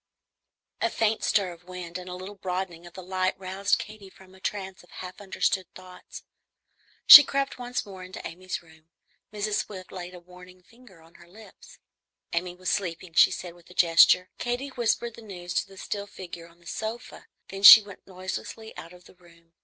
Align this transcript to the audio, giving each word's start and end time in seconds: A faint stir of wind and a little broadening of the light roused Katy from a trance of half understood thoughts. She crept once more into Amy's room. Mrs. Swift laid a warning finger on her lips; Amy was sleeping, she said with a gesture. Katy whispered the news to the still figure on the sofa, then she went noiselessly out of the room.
A 0.81 0.89
faint 0.89 1.23
stir 1.23 1.51
of 1.53 1.65
wind 1.65 1.99
and 1.99 2.09
a 2.09 2.15
little 2.15 2.33
broadening 2.33 2.87
of 2.87 2.93
the 2.95 3.03
light 3.03 3.37
roused 3.37 3.77
Katy 3.77 4.09
from 4.09 4.33
a 4.33 4.39
trance 4.39 4.81
of 4.81 4.89
half 4.89 5.21
understood 5.21 5.67
thoughts. 5.75 6.23
She 7.05 7.23
crept 7.23 7.59
once 7.59 7.85
more 7.85 8.03
into 8.03 8.27
Amy's 8.27 8.63
room. 8.63 8.89
Mrs. 9.31 9.63
Swift 9.65 9.91
laid 9.91 10.15
a 10.15 10.19
warning 10.19 10.63
finger 10.63 11.03
on 11.03 11.13
her 11.21 11.27
lips; 11.27 11.77
Amy 12.33 12.55
was 12.55 12.71
sleeping, 12.71 13.13
she 13.13 13.29
said 13.29 13.53
with 13.53 13.69
a 13.69 13.75
gesture. 13.75 14.31
Katy 14.39 14.69
whispered 14.69 15.13
the 15.13 15.21
news 15.21 15.53
to 15.53 15.67
the 15.67 15.77
still 15.77 16.07
figure 16.07 16.47
on 16.47 16.57
the 16.59 16.65
sofa, 16.65 17.27
then 17.49 17.61
she 17.61 17.83
went 17.83 18.07
noiselessly 18.07 18.75
out 18.75 18.93
of 18.93 19.05
the 19.05 19.13
room. 19.13 19.53